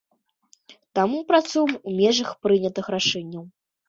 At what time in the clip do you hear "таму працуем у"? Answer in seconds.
0.99-1.93